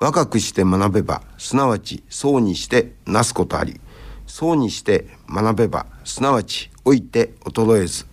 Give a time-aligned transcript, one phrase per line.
[0.00, 3.80] 若くして学べばすなわちそうにしてなすことあり。
[4.28, 8.06] そうにして学べばすなわち老いて衰えず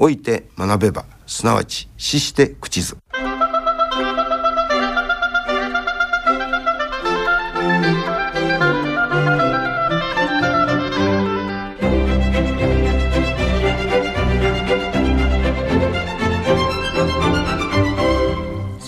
[0.00, 2.96] 老いて学べばすなわち死して朽ちず。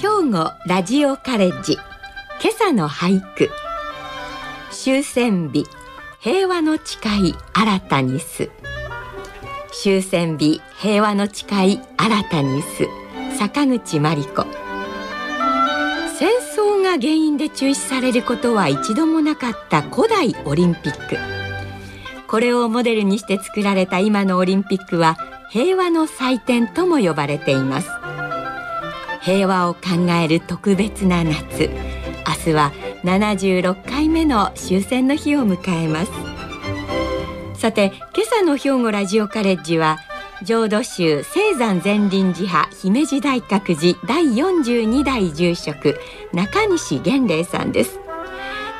[0.00, 1.78] 兵庫ラジオカレッジ。
[2.44, 3.50] 今朝の俳句。
[4.72, 5.64] 終戦日
[6.18, 8.50] 平和の誓い新たにす。
[9.70, 12.88] 終戦日平和の誓い新たにす。
[13.38, 14.44] 坂口真理子。
[16.18, 21.18] 戦争が原因で中止されることは一度もなかった古代オリンピック。
[22.26, 25.16] これをモデルにして作られた今のオリンピックは
[25.48, 27.88] 平和の祭典とも呼ばれています。
[29.20, 31.91] 平和を考える特別な夏。
[32.32, 32.72] 明日は
[33.04, 36.12] 76回目の終戦の日を迎えます。
[37.60, 39.98] さて今朝の兵庫ラジオカレッジは
[40.42, 46.00] 浄土宗青山善林寺派姫路大覚寺第42代住職
[46.32, 48.00] 中西玄礼さんです。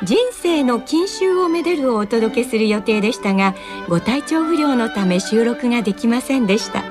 [0.03, 3.55] 人生の金秋をめでるをお届けする予定でしたが
[3.87, 6.83] ご体調不良のため収録ができませんでした。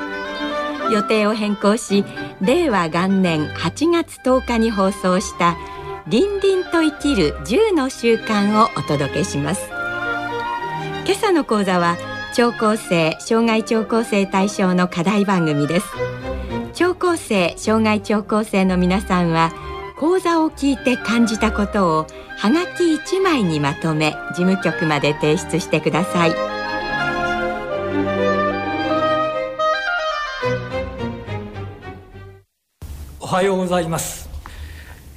[0.93, 2.05] 予定を変更し
[2.41, 5.57] 令和元年8月10日に放送した
[6.09, 9.69] 凛々と生きる1の習慣をお届けします。
[11.07, 11.97] 今朝の講座は
[12.35, 15.87] 聴講生障害聴講生対象の課題番組です。
[16.75, 19.53] 聴講生障害聴講生の皆さんは
[19.97, 22.07] 講座を聞いて感じたことを
[22.37, 26.35] はがき1枚にまとめ事務局まで提出してください。
[33.21, 34.29] おはようございます、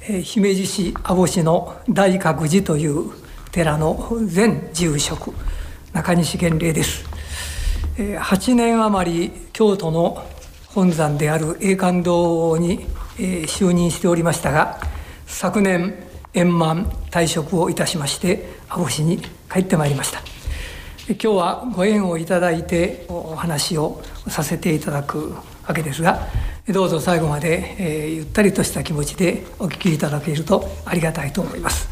[0.08, 3.10] え姫路市阿保市の大覚寺という
[3.50, 5.32] 寺の前住職
[5.92, 7.04] 中西玄礼です、
[7.98, 10.24] え8年余り京都の
[10.68, 12.86] 本山である永観堂に、
[13.18, 14.78] え就任しておりましたが
[15.26, 15.94] 昨年
[16.34, 19.18] 円満退職をいたしまして阿保市に
[19.52, 20.20] 帰ってまいりました。
[21.08, 25.34] 今日はご縁をいただいてお話をさせていただく
[25.66, 26.28] わけですが
[26.68, 31.88] どうぞ最後まで、えーゆったりとした気持ちでお聞きいただけるとありがたいと思います。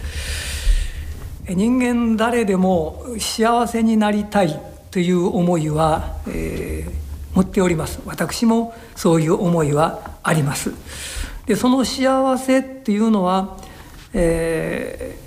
[1.48, 4.58] 人間誰でも幸せになりたい
[4.90, 7.98] という思いは、えー持っております。
[8.04, 10.72] 私もそういう思いはあります。
[11.46, 13.58] でその幸せっていうのは、
[14.12, 15.24] えー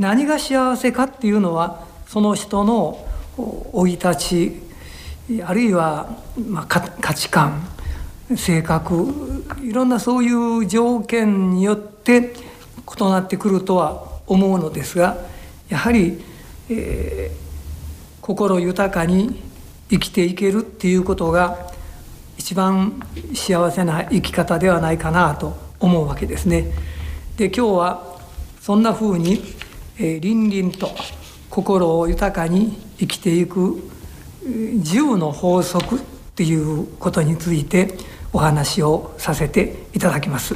[0.00, 3.04] 何が幸せかっていうのはその人の
[3.72, 4.62] 生い立ち
[5.44, 6.16] あるいは、
[6.48, 7.66] まあ、価値観
[8.36, 12.32] 性格いろんなそういう条件によって
[12.98, 15.16] 異なってくるとは思うのですが
[15.68, 16.20] やはり、
[16.68, 17.50] えー
[18.20, 19.42] 心豊かに
[19.88, 21.72] 生きていけるっていうことが
[22.38, 23.00] 一番
[23.34, 26.70] 幸せな生き方ではないかなと思うわけですね。
[27.36, 28.20] で今日は
[28.60, 29.42] そんなふうに、
[29.98, 30.90] えー、凛々と
[31.48, 33.89] 心を豊かに生きていく
[34.44, 35.98] 10の法則っ
[36.34, 37.94] ていうことについて
[38.32, 40.54] お話をさせていただきます。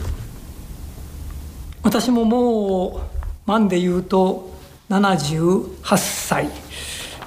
[1.82, 3.00] 私もも
[3.46, 4.54] う満で言うと
[4.88, 6.48] 78歳、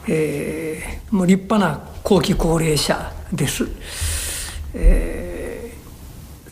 [0.07, 3.65] えーもう立派な後期高齢者です。
[4.73, 5.77] えー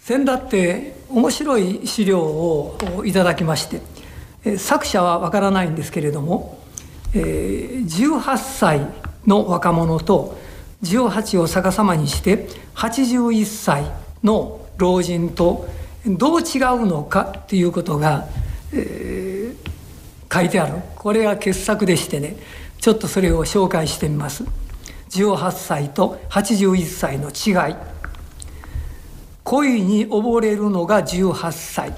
[0.05, 6.59] 先だって面白い資料をいただきまして作者はわからないんですけれども、
[7.15, 8.81] えー18歳
[9.25, 10.37] の若者と
[10.83, 13.85] 18を逆さまにして81歳
[14.23, 15.67] の老人と
[16.05, 18.27] どう違うのかっていうことが、
[18.73, 19.35] えー
[20.35, 20.81] 書いてある。
[20.95, 22.35] これが傑作でしてね。
[22.79, 24.43] ちょっとそれを紹介してみます。
[25.11, 27.75] 18歳と81歳の違い。
[29.45, 31.93] 恋に溺れるのが18歳。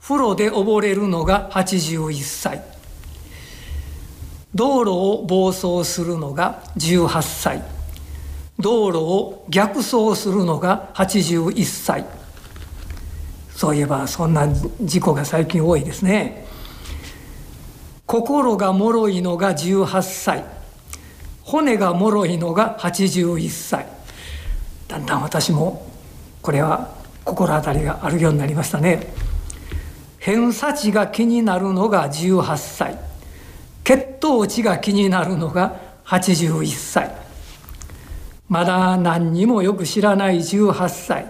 [0.00, 2.62] 風呂で溺れるのが81歳。
[4.54, 7.62] 道路を暴走するのが18歳。
[8.58, 12.04] 道路を逆走するのが81歳。
[13.54, 16.46] そういえばそんな事故が最近多いですね。
[18.06, 20.44] 心が脆いのが18歳。
[21.42, 23.86] 骨が脆いのが81歳。
[24.88, 25.86] だんだん私も
[26.42, 26.90] これは
[27.24, 29.12] 心当たりがあるようになりましたね。
[30.18, 33.09] 偏差値が気になるのが18歳。
[34.30, 37.10] 血糖値が気になるのが81歳。
[38.48, 41.26] まだ何にもよく知らない18歳。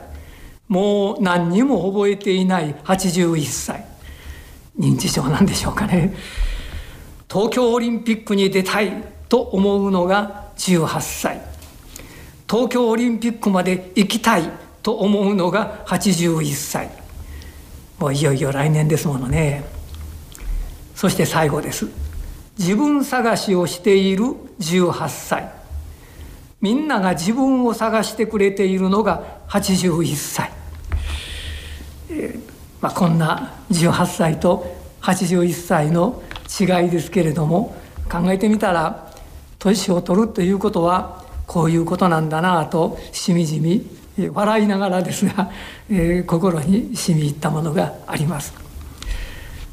[0.69, 3.85] もう何にも覚えていない81歳。
[4.79, 6.15] 認知症なんでしょうかね。
[7.31, 8.93] 東京オリンピックに出たい
[9.29, 11.41] と思うのが18歳。
[12.49, 14.51] 東京オリンピックまで行きたい
[14.83, 16.91] と思うのが81歳。
[17.99, 19.65] もういよいよ来年ですものね。
[20.95, 22.10] そして最後です。
[22.61, 24.25] 自分探しをしている
[24.61, 25.51] 18歳
[26.61, 30.53] みんなが自分を探してくれているのが81歳、
[32.11, 32.39] え
[32.83, 36.23] まあ、こんな18歳と81歳の
[36.61, 37.75] 違いですけれども
[38.13, 39.11] 考えてみたら
[39.59, 43.89] 年を取るということはこういうことなんだなとしみじみ
[44.35, 45.51] 笑いながらですが、
[45.89, 48.53] えー、心に染み入ったものがあります。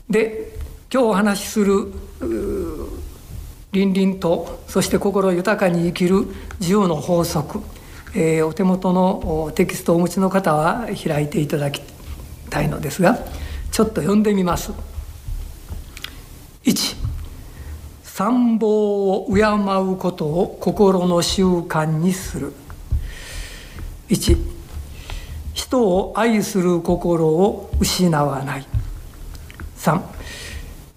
[0.09, 0.46] で
[0.89, 1.91] 今日お話しする
[3.73, 6.21] 倫々とそして心豊かに生きる
[6.61, 7.59] 10の法則、
[8.15, 11.81] えー、お手元のテキストをお持ちの方は開いていただき
[12.49, 13.19] たいのですが
[13.71, 14.71] ちょっと読んでみます。
[16.63, 16.95] 1
[18.03, 19.41] 参謀を敬
[19.91, 22.53] うことを心の習慣にする
[24.07, 24.37] 1
[25.53, 28.65] 人を愛する心を失わない
[29.77, 30.16] 3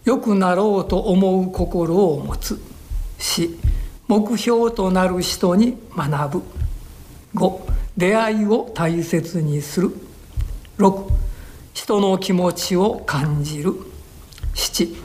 [0.04, 2.60] 良くなろうと思う心を持つ。
[3.18, 3.56] 4
[4.08, 6.42] 目標となる人に学ぶ。
[7.34, 7.60] 5
[7.96, 9.90] 出会いを大切にする。
[10.78, 11.12] 6
[11.74, 13.74] 人の気持ちを感じる。
[14.54, 14.96] 7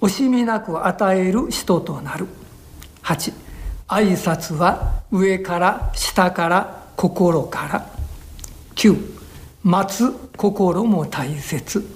[0.00, 2.26] 惜しみなく与える人となる。
[3.02, 3.32] 8
[3.88, 7.90] 挨拶は上から下から心から。
[8.76, 8.96] 9
[9.62, 11.86] 待つ心も大切。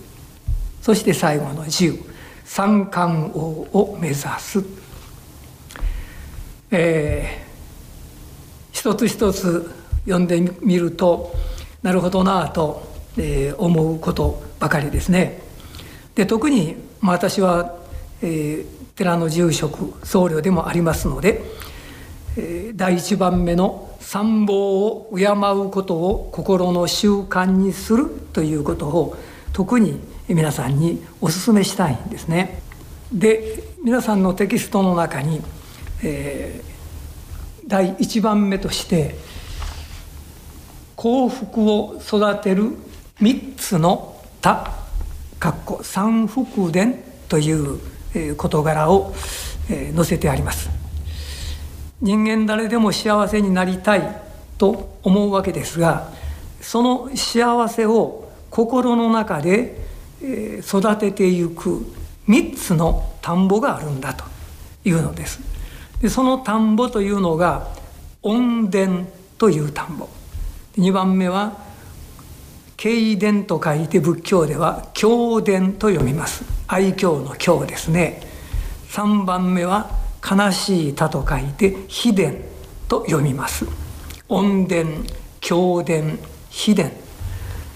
[0.82, 2.11] そして最後の10
[2.44, 3.40] 三冠王
[3.72, 4.64] を目指す、
[6.70, 9.70] えー、一つ一つ
[10.04, 11.34] 読んでみると
[11.82, 12.82] なるほどなと、
[13.16, 15.42] えー、思うことばかりですね。
[16.14, 17.74] で特に、まあ、私は、
[18.20, 18.66] えー、
[18.96, 21.42] 寺の住職僧侶でもありますので、
[22.36, 29.16] えー、第一番目の参謀を敬うことを心の習慣にするということを
[29.52, 29.98] 特に
[30.28, 32.62] 皆さんにお勧めしたいんですね。
[33.12, 35.42] で皆さんのテキストの中に、
[36.02, 39.16] えー、第一番目として
[40.96, 42.70] 幸福を育てる
[43.20, 44.72] 3つの他
[45.38, 47.80] かっこ三福伝という
[48.36, 49.12] 事柄を
[49.68, 50.70] 載せてあります
[52.00, 54.22] 人間誰でも幸せになりたい
[54.58, 56.12] と思うわけですが
[56.60, 59.91] その幸せを心の中で
[60.60, 61.84] 育てていく
[62.28, 64.24] 3つの田んぼがあるんだと
[64.84, 65.40] いうのです。
[66.00, 67.68] でその田んぼというのが
[68.22, 68.88] 恩田
[69.38, 70.08] という田んぼ。
[70.76, 71.58] 2番目は
[72.76, 76.44] 経伝と書いて仏教では経伝と読みます。
[76.66, 78.20] 愛嬌の経ですね。
[78.90, 79.90] 3番目は
[80.28, 82.42] 悲しい田と書いて秘伝
[82.88, 83.66] と読みます。
[84.28, 84.84] 恩田
[85.40, 86.18] 経伝
[86.48, 86.92] 秘伝。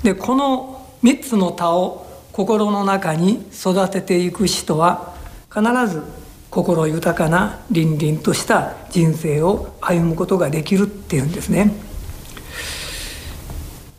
[0.03, 2.06] でこの3つの田を
[2.37, 5.15] 心の中に育てていく人は
[5.49, 6.03] 必ず
[6.51, 11.73] 心豊かな凛々とした人生を歩むことができるっていうんですね。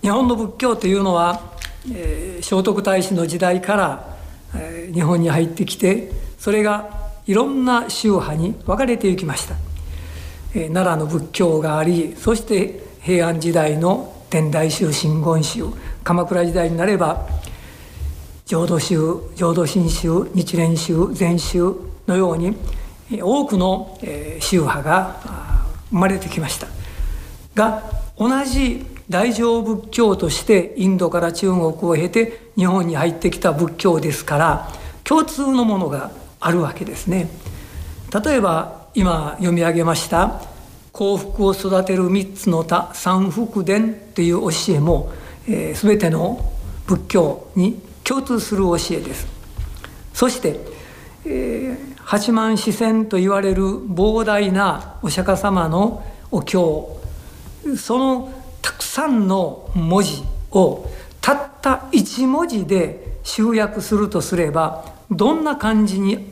[0.04, 1.51] 日本の仏教というのは、
[1.92, 4.18] えー、聖徳太子の時代から、
[4.54, 6.92] えー、日本に入ってきてそれが
[7.26, 9.56] いろんな宗派に分かれていきました、
[10.54, 15.73] えー、奈良の仏教がありそして平安時代の天台宗真言宗
[16.04, 17.28] 鎌倉時代になれば
[18.47, 21.75] 浄土宗浄土真宗日蓮宗禅宗
[22.07, 22.56] のように
[23.21, 23.99] 多くの
[24.39, 26.68] 宗派が生まれてきました。
[27.54, 27.83] が
[28.18, 34.69] 同じ大乗仏教としてインドから中国を経て日本に入ってきた仏教ですから
[35.04, 37.30] 共通のものがあるわけですね。
[38.23, 40.42] 例えば今読み上げました
[40.94, 45.11] 幸福を育てる3つの他三福伝という教えも、
[45.49, 46.54] えー、全ての
[46.87, 49.28] 仏教に共通する教えです
[50.14, 50.59] そして、
[51.26, 57.02] えー、八万四千と言われる膨大なお釈迦様のお経
[57.76, 66.31] そのたくさんの文字をたった一文字で集約するとすればどんな漢字に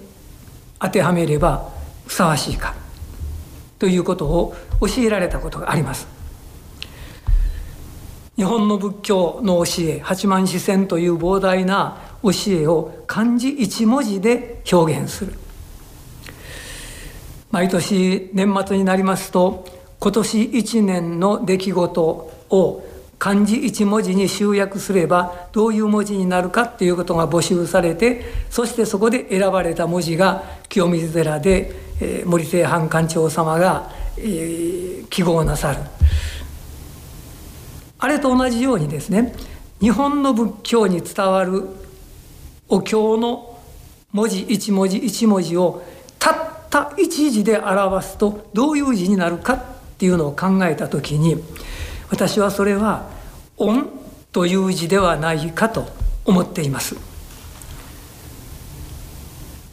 [0.79, 1.69] 当てはめれば
[2.07, 2.73] ふさわしいか
[3.79, 6.14] ということを教えられたことがあります。
[8.35, 15.33] 日本の仏教の教え八万四千という膨大な教えを漢字一文字で表現する。
[17.51, 19.65] 毎年年末になりますと
[19.99, 22.01] 今年一年の出来事
[22.49, 22.83] を
[23.17, 35.79] 漢字一文字に集約すればどういう文字になるかっていうことが募集されてそしてそこで選ばれた文字が清水寺で、えー、森清藩館長様が、えー、記号なさる。
[38.05, 39.33] あれと同じようにですね
[39.81, 41.67] 日本の仏教に伝わる
[42.69, 43.59] お経の
[44.11, 45.83] 文字一文字一文字を
[46.19, 46.35] たっ
[46.69, 49.63] た一字で表すとどういう字になるかっ
[49.97, 51.43] ていうのを考えた時に
[52.11, 53.09] 私はそれは
[53.57, 53.89] 「恩」
[54.31, 55.87] という字ではないかと
[56.25, 56.95] 思っています。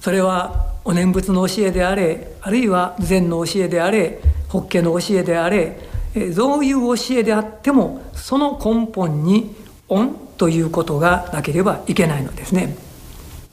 [0.00, 5.91] それはお念仏の教えであれあるいは禅の教えであれ法華の教えであれ
[6.34, 9.54] どういう教えであってもその根本に
[9.88, 12.76] 「恩」ということがなければいけないのですね。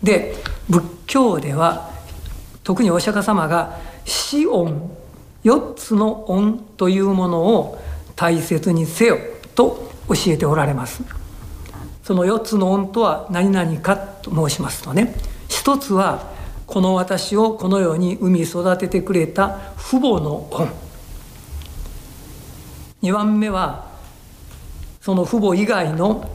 [0.04, 0.36] で
[0.70, 1.89] 仏教では
[2.63, 4.92] 特にお釈迦様が「死恩」
[5.44, 7.80] 4つの「恩」というものを
[8.16, 9.18] 大切にせよ
[9.56, 11.01] と教えておられます。
[12.04, 15.16] その4つの恩とは何々かと申しますとね。
[15.48, 16.24] 一つは
[16.66, 20.88] この私をこのように産み育ててくれた父母の恩。
[23.01, 23.88] 2番目は
[25.01, 26.29] その父母以外の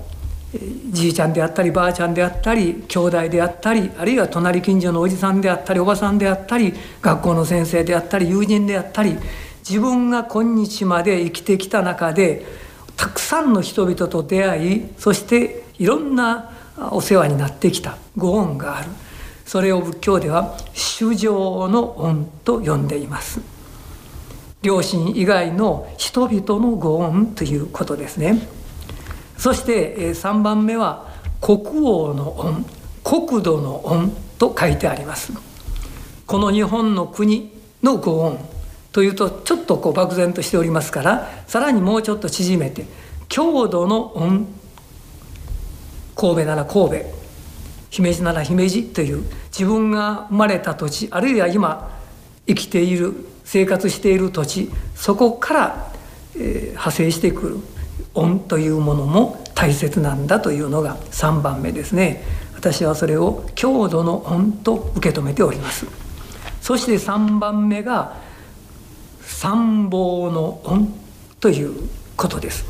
[0.90, 9.16] じいちゃんであったりばあちゃんであったり兄弟であったりあるいは隣近所のおじさんであったりおばさんであったり学校の先生であったり友人であったり
[9.68, 12.44] 自分が今日まで生きてきた中で
[12.96, 16.52] たくさんの人々と出会いそしていろんな
[16.90, 18.88] お世話になってきたご恩がある。
[19.44, 21.28] それを仏教では「衆生
[21.68, 23.53] の恩」と呼んでいます。
[24.64, 28.48] 両親以外の人々のご恩ということですね。
[29.36, 31.06] そして3番目は
[31.40, 32.64] 「国王の恩」
[33.04, 35.32] 「国土の恩」と書いてあります。
[36.26, 37.52] この日本の国
[37.82, 38.38] のご恩
[38.90, 42.86] というとちょっとこう漠然としておりますからさらにもうちょっと縮めて
[43.28, 44.46] 郷土の恩。
[46.16, 46.96] 神戸なら神戸
[47.90, 51.90] 姫路なら姫路という自分が生まれた土地あるいは今
[52.46, 55.92] 生きている生活している土地そこから、
[56.36, 57.56] えー、派生してくる
[58.14, 62.22] 恩というものも大切なんだというのが3番目ですね。
[62.54, 65.86] 私はそれを郷土の恩と受け止めております。
[66.60, 68.16] そして3番目が
[69.20, 70.94] 参謀の恩
[71.40, 72.64] ということです。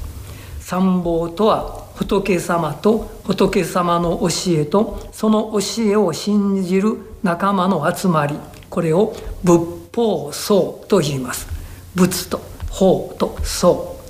[0.61, 8.37] 参謀とは仏様と仏様の教えとその教えを信じる仲間の集まり
[8.71, 9.15] これを
[9.45, 11.47] 仏法僧と言います。
[11.95, 14.01] 仏と法と僧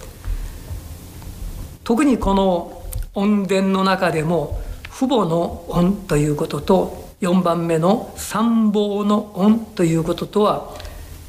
[1.85, 2.83] 特にこの
[3.15, 4.61] 恩伝の中でも
[4.91, 10.75] 父母の恩ということと4番目の参謀の恩ということとは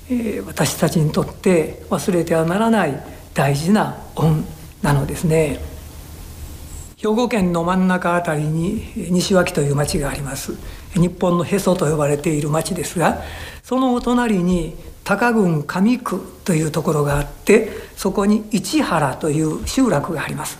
[0.09, 3.01] えー、私たちにとって忘れてはならない
[3.33, 4.45] 大事な恩
[4.81, 5.59] なのですね。
[6.97, 10.53] 兵庫県の真ん中あたりに西脇という町があります。
[10.95, 13.21] 日本のへそと呼ばれている町ですが
[13.63, 20.57] そのお隣に高郡上区というところがあってそこに市原という集落があります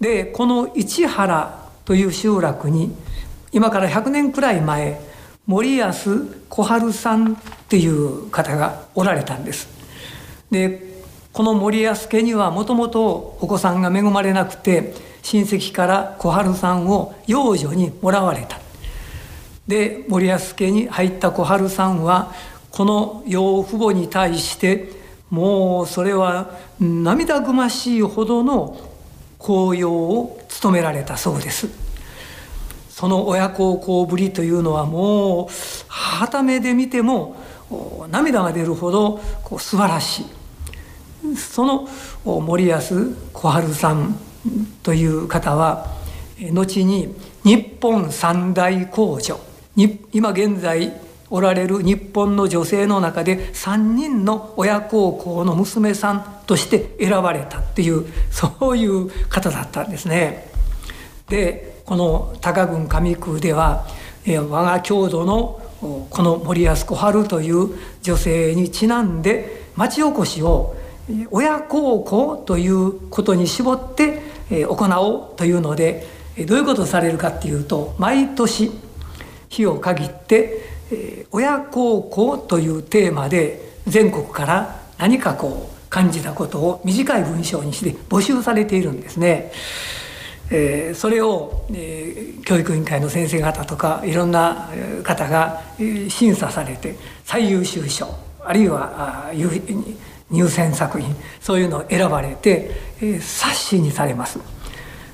[0.00, 2.94] でこの市原という集落に
[3.52, 5.00] 今から100年くらい前
[5.46, 7.36] 森安小春さんっ
[7.68, 9.68] ていう方がおられたんです。
[10.50, 10.86] で
[11.32, 18.60] この森安家にはもともとお子さんが恵まれなくて親戚から小春さんを養女にもらわれた。
[19.68, 22.32] で森安家に入った小春さんは
[22.70, 24.90] この養父母に対して
[25.30, 28.80] もうそれは涙ぐましいほどの
[29.38, 31.68] 紅葉を務められたそうです。
[32.88, 35.48] その親孝行ぶりというのはもう
[35.86, 37.36] はためで見ても
[38.10, 41.88] 涙が出るほどこう素晴らしいその
[42.24, 44.18] 森安小春さん
[44.82, 45.86] という方は
[46.52, 49.38] 後に日本三大公女
[50.12, 50.92] 今現在
[51.30, 60.50] おられる日本の女性の中で3人の親孝行の娘さんとして選ばれたっていうそういう方だったんですね。
[61.28, 63.86] でこの高郡上区では、
[64.26, 67.70] え我が郷土のこの森安小春という
[68.02, 70.76] 女性にちなんで町おこしを
[71.30, 74.22] 親孝行ということに絞って
[74.66, 76.06] 行おうというので
[76.46, 78.70] どういうことをされるかっていうと毎年
[79.48, 80.62] 日を限って
[81.30, 89.52] 親孝行というテーマで全国から何かこう感じたことを短い文章にして募集されているんですね。
[90.50, 94.70] えー、それを、えー、教育委員会の先生方とかいろんな
[95.02, 95.60] 方が
[96.08, 98.08] 審査されて最優秀賞
[98.42, 99.32] あるいはあ
[100.30, 104.38] 入選作品そういうのを選ばれて、えー、冊子にされます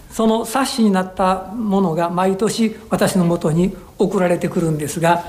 [0.09, 5.25] その冊子になったものが毎年私のもとに送られてくるんですが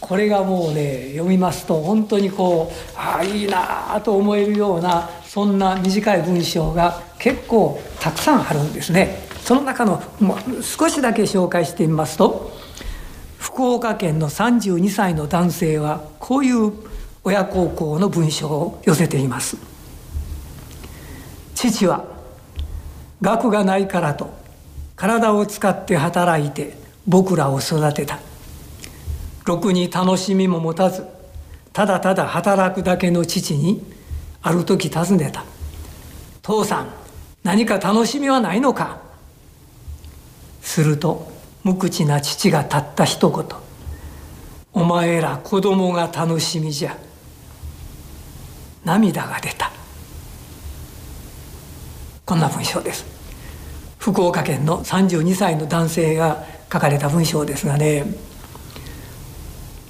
[0.00, 9.28] これがもうね読みますと本当にこうああいいなあと思えるようなそんな短い文章が結構たくさんあるんですね。
[9.42, 12.52] その中のもう少しだけ紹介してみますと
[13.38, 16.72] 福岡県の32歳の男性はこういう
[17.24, 19.56] 親孝行の文章を寄せています。
[21.54, 22.04] 父は
[23.20, 24.32] 学がないからと
[24.96, 26.74] 体を使って働いて
[27.10, 28.20] 僕らを育てた。
[29.44, 31.04] ろくに楽しみも持たず
[31.72, 33.82] ただただ働くだけの父に
[34.42, 35.44] ある時尋ねた
[36.42, 36.88] 「父さん
[37.42, 38.98] 何か楽しみはないのか?」
[40.62, 41.32] すると
[41.64, 43.44] 無口な父がたった一言
[44.72, 46.96] 「お前ら子供が楽しみじゃ」
[48.84, 49.70] 涙が出た。
[52.24, 53.04] こんな文章です。
[53.98, 58.04] 福岡県の32歳の男性が書かれた文章ですがね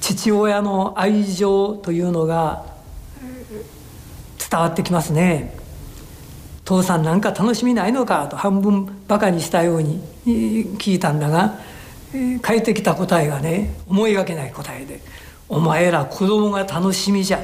[0.00, 2.64] 父親の愛情というのが
[4.50, 5.56] 伝わってきますね。
[6.64, 11.58] 父さんなんか楽しみないのかと半分バカにしたように聞いたんだが
[12.42, 15.00] 返ってきた答えがね思いがけない答えで
[15.48, 17.40] 「お前ら子供が楽しみじゃ」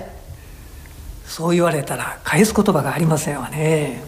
[1.26, 4.00] そう言われたら返す言葉がありませんわね。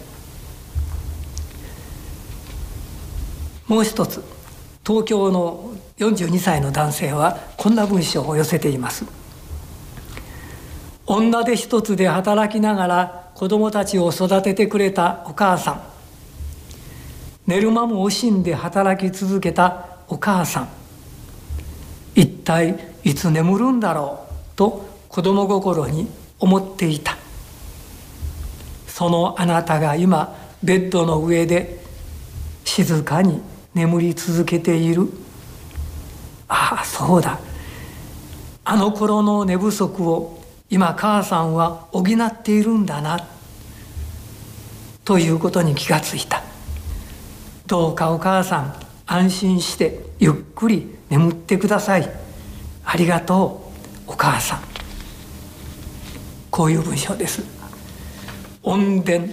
[3.67, 4.23] もう一つ
[4.89, 9.05] 東京の42歳の男性はこんな文章を寄せています。
[11.05, 15.83] 女手一つで働きながら子供たちを育ててくれたお母さん。
[17.47, 20.69] 寝る間も惜しんで働き続けたお母さん。
[22.15, 24.57] 一体いつ眠るんだろう？
[24.57, 27.19] と子供心に思っていた。
[28.87, 31.79] そのあなたが今ベッドの上で
[32.65, 33.43] 静かに
[33.75, 35.09] 眠り続けている。
[36.49, 37.39] ああそうだ。
[38.65, 43.27] あの頃の寝不足を今母さんは補っているんだな。
[45.05, 46.43] ということに気がついた。
[47.67, 48.75] どうかお母さん
[49.07, 52.11] 安心してゆっくり眠ってください。
[52.85, 53.71] ありがと
[54.07, 54.61] うお母さん。
[56.51, 57.43] こういう文章です。
[58.63, 59.33] 恩伝。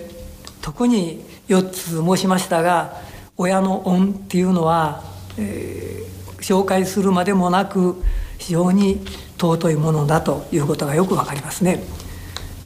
[0.62, 3.05] 特に4つ申しましたが
[3.38, 5.04] 親の恩っていうのは、
[5.38, 6.06] えー
[6.46, 8.04] 紹介するまでもなく
[8.38, 9.04] 非常に
[9.40, 11.82] 尊いものだということがよくわかりますね。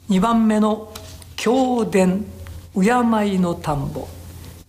[0.10, 0.94] 2番目の
[1.38, 2.26] 教伝
[2.74, 4.10] 敬いの田んぼ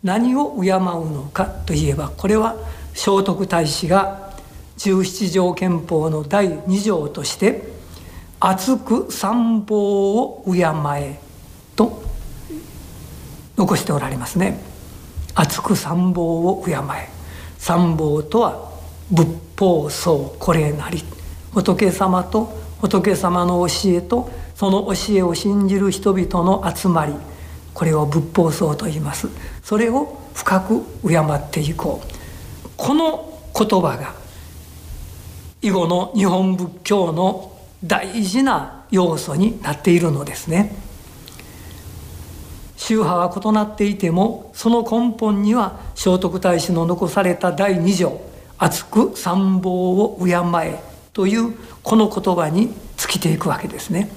[0.04, 2.54] 何を敬うのかといえばこれは
[2.94, 4.30] 聖徳太子が
[4.76, 7.68] 十七条憲法の第2条として
[8.38, 10.62] 「厚く参謀を敬
[10.98, 11.20] え」
[11.74, 12.00] と
[13.56, 14.69] 残しておられますね。
[15.34, 16.76] 厚く参謀を敬え。
[17.58, 18.70] 参謀とは
[19.10, 21.02] 仏法僧これなり。
[21.52, 27.12] 仏様と仏様の教えとその教えを信じる人々の集まり。
[27.72, 29.28] これを仏法僧と言います。
[29.62, 32.68] それを深く敬っていこう。
[32.76, 34.14] この言葉が
[35.62, 37.52] 以後の日本仏教の
[37.84, 40.74] 大事な要素になっているのですね。
[42.80, 48.18] 宗派は異なっていてもその根本には聖徳太子の残された第二条
[48.56, 50.32] 厚く参謀を敬
[50.66, 50.80] え
[51.12, 54.10] というこの言葉に尽きていくわけですね。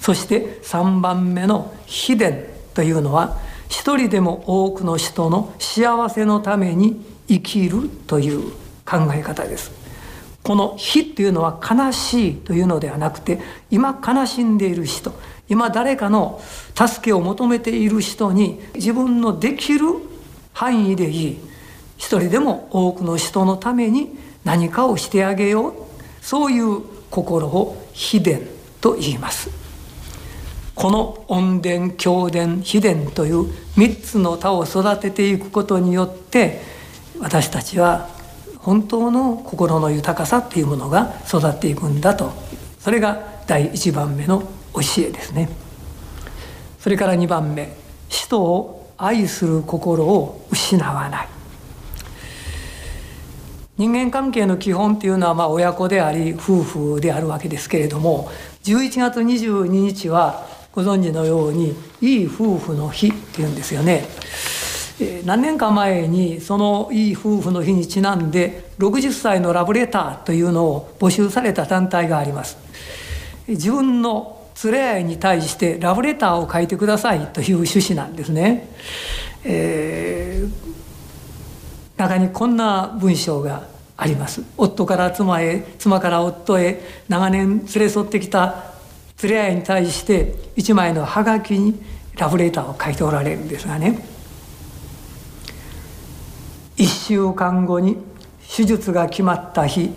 [0.00, 3.38] そして3番目の「秘伝」というのは
[3.68, 8.50] 一人でも多くの人の幸せのために生きるという
[8.84, 9.70] 考え方です。
[10.42, 13.38] この「非」っていうのは悲しいというのではなくて
[13.70, 15.12] 今悲しんでいる人
[15.52, 16.40] 今誰かの
[16.74, 19.84] 助けを求めている人に自分のできる
[20.54, 21.38] 範囲でいい
[21.98, 25.74] 一人でも多くの人のために何かをしてあげよう。
[26.22, 28.48] そういう心を秘伝
[28.80, 29.50] と言います。
[30.74, 33.42] この恩伝教伝秘伝という
[33.76, 36.62] 3つの田を育てていくことによって
[37.20, 38.08] 私たちは
[38.56, 42.32] 本当の心の豊かさっていうものが育っていくんだと。
[42.80, 44.42] それが第1番目の
[44.74, 45.48] 教えですね
[46.78, 47.76] それから2番目
[48.08, 51.28] 人を愛する心を失わない
[53.78, 58.30] 人間関係の基本っていうのはまあ親子であり夫婦であるわけですけれども
[58.64, 64.04] 11月22日はご存知のようにいい夫婦の日っていうんですよね。
[65.24, 72.56] 何年か前にそのいい夫婦の日にちなんで60歳のラブレターというのを募集された団体があります。
[73.48, 78.68] 自分の連れ合いに対してラブレターを書いてくださいという趣旨なんですね。
[79.44, 83.64] えー、中にこんな文章が
[83.96, 84.42] あります。
[84.56, 88.72] 夫から妻へ妻から夫へ長年連れ添ってきた
[89.22, 91.80] 連れ合いに対して一枚のハガキに
[92.16, 94.04] ラブレターを書いておられるんですがね。
[96.76, 97.96] 1週間後に
[98.56, 99.94] 手術が決まった日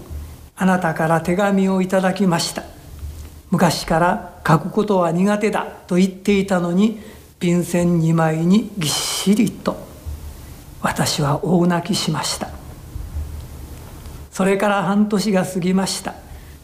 [0.55, 2.63] あなたから手紙をいただきました。
[3.51, 6.99] 昔から書くことは苦手だと言っていたのに
[7.39, 9.77] 便箋2枚にぎっしりと
[10.81, 12.49] 私は大泣きしました。
[14.31, 16.13] それから半年が過ぎました。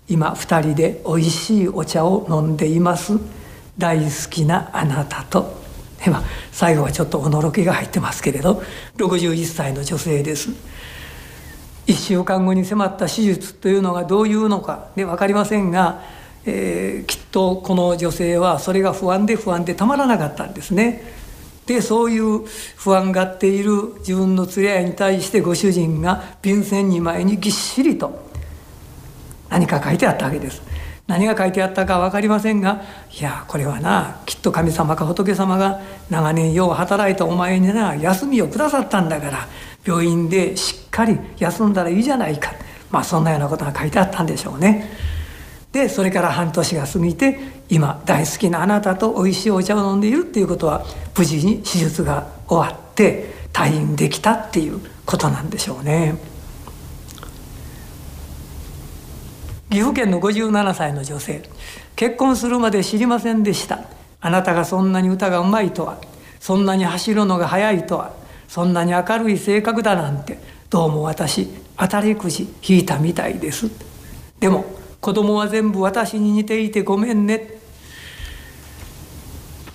[0.08, 3.14] 今2人でおいしいお茶を飲んでいます。
[3.78, 5.60] 大好きなあなたと。
[6.06, 8.62] 今最後はちょっとおのろけが入ってますけれど
[8.98, 10.50] 61歳の女性です。
[11.88, 16.04] 1週間後に迫った手術というのがどういうのかで分かりませんが、
[16.46, 21.04] えー、きっとこの女性はそれが不安で不安でたまらなかったんですね。
[21.66, 28.28] でそういう不安がっている自分の連れ合いに対してご主人が便箋2枚にぎっしりと
[29.50, 30.62] 何か書いてあったわけです。
[31.08, 39.48] 何が書いてあったか分かりませんがいやこれはなきっと神様か仏様が長年よう働いたお前にな休みをくださったんだから
[39.86, 42.54] 病院でしっかり休んだらいいじゃないか
[42.92, 45.11] まあそんなようなことが書いてあったんでしょうね。
[45.72, 50.86] でそれから半年が過ぎて今大好きなあなたとおいしいお茶を飲んでいるっていうことは
[51.18, 56.32] 無事に手術が終わって退院できたっていうことなんでしょうね。
[59.72, 61.42] 岐阜県の57歳の女性
[61.96, 63.86] 結婚するまで知りませんでした
[64.20, 66.02] あなたがそんなに歌がうまいとは
[66.42, 68.14] そんなに走るのが速いとは
[68.50, 73.72] そんなに明るい性格だなんてどうも私当たりくじ引いたみたいです
[74.42, 74.66] でも
[75.02, 77.60] 子供は全部私に似ていてごめんね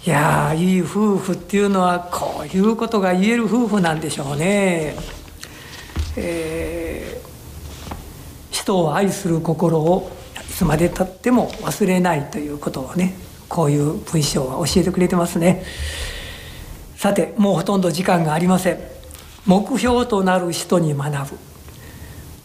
[0.06, 4.94] いやいい夫婦っていうのはこういうことが言える夫婦なんでしょうね。
[6.16, 10.10] えー、人を愛する心を
[10.48, 13.14] いつまでたっても忘れないということをね
[13.48, 15.64] こういう文章は教えてくれてますね。
[16.96, 18.78] さてもうほとんど時間がありません
[19.44, 21.38] 目標となる人に学ぶ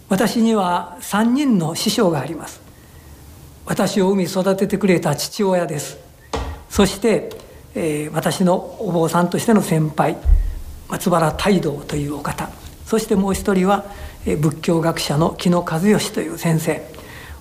[0.09, 2.60] 私には3人の師匠があります
[3.65, 5.97] 私を産み育ててくれた父親です。
[6.69, 7.29] そして、
[7.75, 10.17] えー、私のお坊さんとしての先輩
[10.89, 12.49] 松原泰道というお方。
[12.85, 13.85] そしてもう一人は、
[14.25, 16.81] えー、仏教学者の木野和義という先生。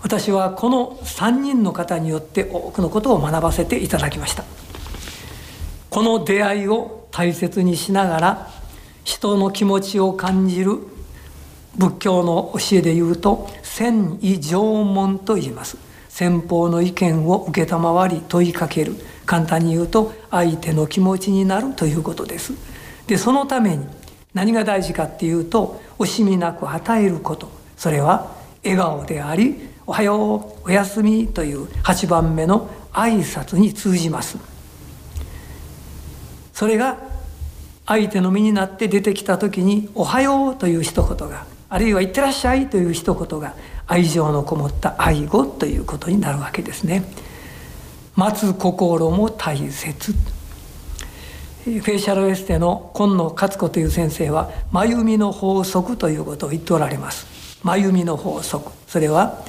[0.02, 4.44] 私はこの3人の方によって多くのことを学ばせていただきました。
[5.90, 8.50] この出会いを大切にしながら
[9.04, 10.78] 人の気持ちを感じる
[11.76, 15.89] 仏教の教えで言うと戦意縄文と言います。
[16.20, 18.94] 先方の意見を承り問いかける。
[19.24, 22.52] 簡単に言うと相手の気持ちになるということです。
[23.06, 23.86] でそのために
[24.34, 27.48] 何が大事かっていうと惜しみなく与えること。
[27.74, 34.36] それは笑顔であり「おはようおやすみ」という8番目の挨拶に通じます。
[36.52, 36.98] それが
[37.86, 43.54] 相手の身になって出てきた時に「おはよう」という一言があるいは「いってらっしゃい」という一言が
[43.90, 47.04] 愛情のこもった愛語ということになるわけですね。
[48.14, 50.12] 待つ心も大切
[51.64, 57.26] フェイシャルエステの今野勝子という先生は「真由美の法則」ということを言っておられます。
[57.64, 59.42] 真由美の法則それは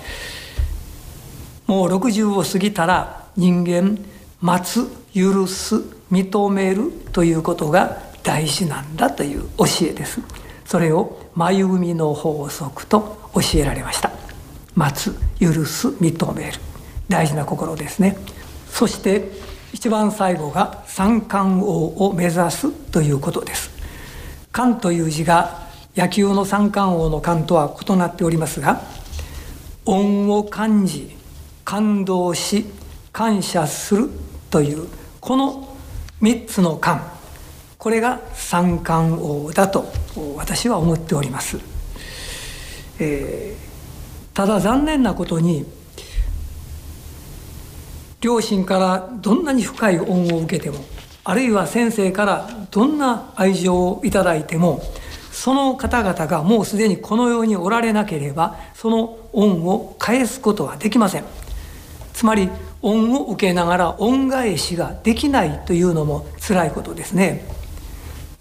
[1.67, 3.97] もう60を過ぎたら人間
[4.41, 5.75] 待つ許す
[6.11, 10.19] 認めるということが大事なんだという教えです
[10.65, 14.20] それを真海の法則と教えられました
[14.75, 16.59] 待つ許す認める。
[17.09, 18.17] 大事な心ですね。
[18.69, 19.29] そして
[19.73, 23.71] 一番最後が三冠王を目指すということです。
[24.51, 25.61] 冠という字が
[25.95, 28.81] 野球の三冠王の冠とは異なっておりますが
[29.85, 31.15] 恩を感じ
[31.65, 32.65] 感動し
[33.11, 34.09] 感謝する
[34.49, 34.87] という
[35.19, 35.75] この
[36.21, 37.09] 3つの冠
[37.77, 39.91] これが三冠王だと
[40.37, 41.59] 私は思っております、
[42.99, 43.55] え、
[44.33, 45.65] ただ残念なことに
[48.21, 50.83] 両親からどんなに深い恩を受けても
[51.23, 54.81] あるいは先生からどんな愛情をいただいても
[55.31, 61.25] その方々がもうすでにこの世におられなければその恩を返すことはできません
[62.13, 62.49] つまり
[62.81, 67.45] 恩を受けながら恩返しができないというのも辛いことですね。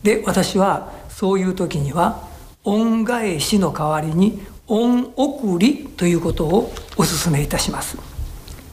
[0.02, 2.26] で私はそういう時には
[2.64, 7.98] 恩返しの代わりに恩送りということをお勧めいたします。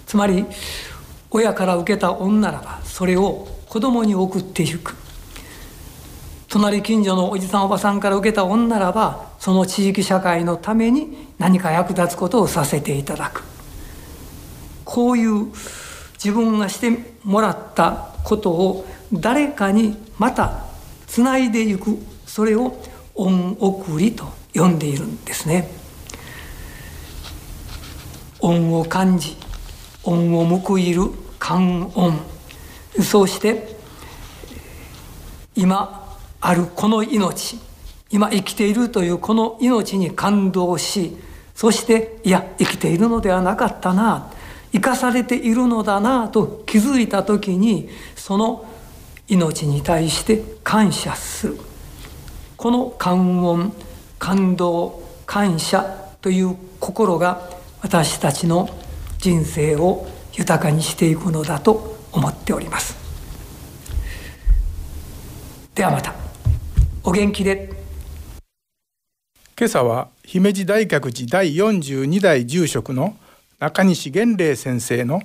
[0.05, 0.45] つまり
[1.29, 4.95] 親から受けた恩ならばそれを子供に送っていく
[6.47, 13.43] 隣近所のおじさんおばさんから受けた恩ならばその地域社会のために何か役立つことをさせていただく
[14.85, 15.47] こういう
[16.13, 20.65] 自分がしてもらったことを誰かにまた
[21.05, 22.81] つないでいくそれを
[23.15, 25.86] 恩送りと呼んでいるんですね。
[28.47, 29.35] 恩を感じ
[30.03, 31.03] 恩を報いる
[31.39, 32.19] 感恩。
[33.03, 33.75] そうして
[35.55, 37.59] 今あるこの命
[38.09, 41.17] 今生きているというこの命に感動し
[41.53, 44.31] そしていや生きているのではなかったな
[44.71, 48.65] 生かされているのだなと気づいた時にその
[49.27, 51.57] 命に対して感謝する。
[52.55, 53.73] この感恩
[54.17, 55.83] 感動感謝
[56.21, 57.56] という心が
[57.87, 58.69] 私たちの
[59.17, 62.97] 人生を豊かにしていくのだと思っております。
[65.73, 66.13] ではまた。
[67.01, 67.69] お元気で。
[69.57, 73.15] 今朝は姫路大覚寺第42代住職の
[73.57, 75.21] 中西玄礼先生の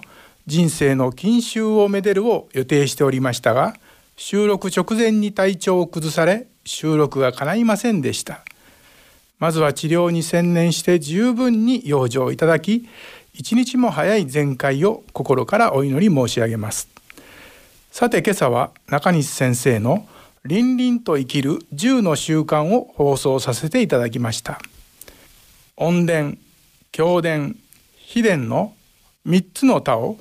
[0.47, 3.75] 人生の禁酒をめでるを予定しておりましたが
[4.15, 8.45] 収録直前に体調を崩され収録が叶いませんでした。
[9.43, 12.89] まずは治療に専念して十分に養生いただき
[13.35, 16.89] 一日も早い全開を心からお祈り申し上げます。
[17.91, 20.07] さて今朝は中西先生の
[20.45, 24.61] 凛々と生きる10の習慣を放送させていただきました。
[25.77, 26.39] 音伝
[26.93, 27.57] 教伝
[27.97, 28.75] 秘伝の
[29.27, 30.19] 3つの他を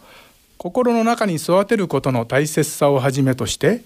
[0.58, 3.84] 心の中に育てることの大切さをはじめとして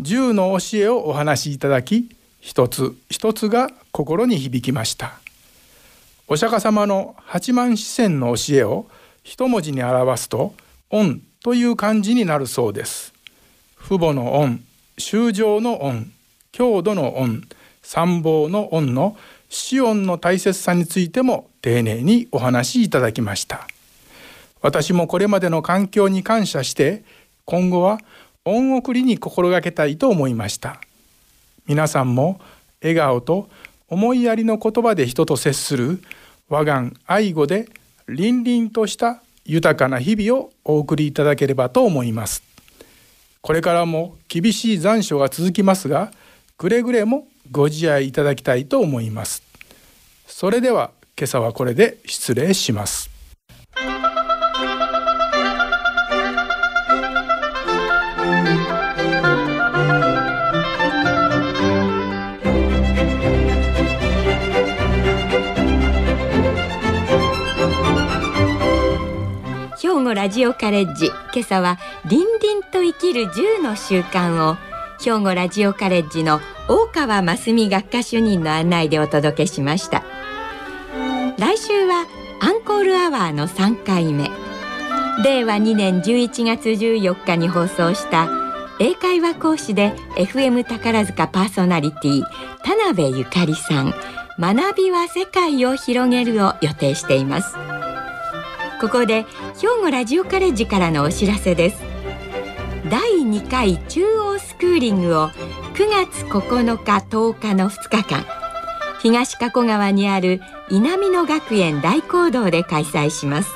[0.00, 5.18] 10の教えをお話しいただき一つ一つが心に響きました。
[6.26, 8.86] お釈迦様の八万四千の教えを
[9.22, 10.54] 一文字に表すと
[10.90, 13.12] 「恩」という漢字になるそうです。
[13.82, 14.64] 父母の恩
[14.98, 16.12] 修正の恩
[16.52, 17.48] 郷土の恩
[17.82, 19.16] 参謀の恩の
[19.48, 23.66] 死恩の大切さについても丁寧にお話しいただきました。
[24.60, 27.04] 私もこれまでの環境に感謝して
[27.44, 28.00] 今後は
[28.44, 30.80] 恩送りに心がけたいと思いました。
[31.68, 32.40] 皆さんも
[32.82, 33.48] 笑顔と
[33.88, 36.02] 思いやりの言葉で人と接する
[36.48, 37.68] 和願愛語で
[38.08, 42.42] 凛々とした豊かな日々をお送りいただければと思います。
[43.42, 46.10] これからも厳しい残暑が続きますが
[46.56, 49.42] くれぐれもご自愛いただきたいと思います。
[50.26, 53.10] それでは今朝はこれで失礼します。
[70.08, 71.06] 兵庫ラジオカレッジ。
[71.34, 74.56] 今朝は凛々と生きる10の習慣を
[74.98, 80.02] 兵庫ラジオカレッジの大川真澄学科主任の案内でお届けしました。
[81.38, 82.06] 来週は
[82.40, 84.30] アンコールアワーの3回目。
[85.22, 88.30] 令和2年11月14日に放送した
[88.80, 92.22] 英会話講師で FM 宝塚パーソナリティ
[92.64, 93.92] 田辺ゆかりさん。
[94.40, 97.77] 学びは世界を広げるを予定しています。
[98.80, 99.24] ここで
[99.60, 101.82] 兵庫ラジオカレッジからのお知らせです。
[102.88, 108.24] 第2回中央スクーリングを9月9日10日の2日間
[109.02, 113.50] 東加古川にある稲美野学園大講堂で開催します。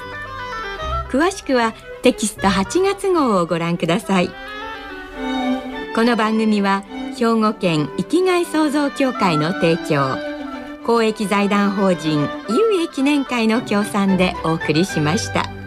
[1.10, 4.30] 詳しくはテキスト8月号をご覧ください。
[5.94, 6.82] この番組は
[7.16, 10.31] 兵庫県生きがい創造協会の提供。
[10.84, 15.61] 公益財団法人有益記念会の協賛でお送りしました。